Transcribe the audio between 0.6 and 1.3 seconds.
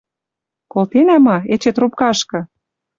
Колтенӓ